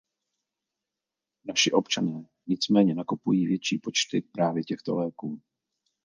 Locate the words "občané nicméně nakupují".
1.71-3.47